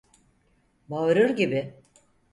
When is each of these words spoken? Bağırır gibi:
Bağırır 0.89 1.29
gibi: 1.29 1.73